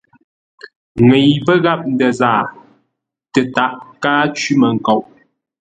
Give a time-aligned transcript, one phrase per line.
[1.07, 2.41] Ŋəi pə́ gháp ndə̂ zaa
[3.33, 4.99] tətaʼ káa cwí-mənkoŋ.